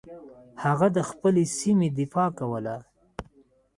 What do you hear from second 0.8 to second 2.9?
د خپلې سیمې دفاع کوله.